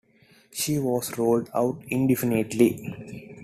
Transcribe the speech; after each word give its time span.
She 0.51 0.79
was 0.79 1.15
ruled 1.15 1.51
out 1.53 1.83
indefinitely. 1.89 3.37